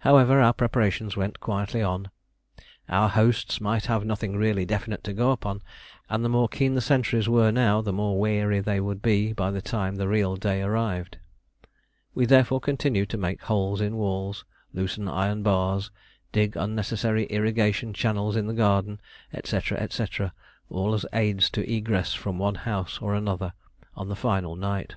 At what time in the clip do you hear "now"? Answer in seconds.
7.50-7.80